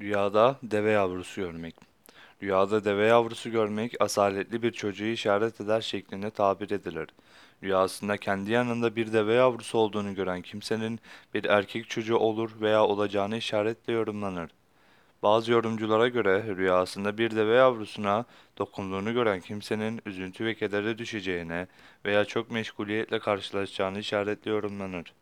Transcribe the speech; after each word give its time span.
Rüyada 0.00 0.58
deve 0.62 0.90
yavrusu 0.90 1.40
görmek. 1.40 1.74
Rüyada 2.42 2.84
deve 2.84 3.06
yavrusu 3.06 3.50
görmek 3.50 4.00
asaletli 4.00 4.62
bir 4.62 4.72
çocuğu 4.72 5.04
işaret 5.04 5.60
eder 5.60 5.80
şeklinde 5.80 6.30
tabir 6.30 6.70
edilir. 6.70 7.08
Rüyasında 7.62 8.16
kendi 8.16 8.50
yanında 8.50 8.96
bir 8.96 9.12
deve 9.12 9.34
yavrusu 9.34 9.78
olduğunu 9.78 10.14
gören 10.14 10.42
kimsenin 10.42 11.00
bir 11.34 11.44
erkek 11.44 11.90
çocuğu 11.90 12.16
olur 12.16 12.50
veya 12.60 12.84
olacağını 12.84 13.36
işaretle 13.36 13.92
yorumlanır. 13.92 14.50
Bazı 15.22 15.52
yorumculara 15.52 16.08
göre 16.08 16.56
rüyasında 16.56 17.18
bir 17.18 17.36
deve 17.36 17.54
yavrusuna 17.54 18.24
dokunduğunu 18.58 19.12
gören 19.14 19.40
kimsenin 19.40 20.00
üzüntü 20.06 20.44
ve 20.44 20.54
kedere 20.54 20.98
düşeceğine 20.98 21.66
veya 22.04 22.24
çok 22.24 22.50
meşguliyetle 22.50 23.18
karşılaşacağını 23.18 23.98
işaretle 23.98 24.50
yorumlanır. 24.50 25.12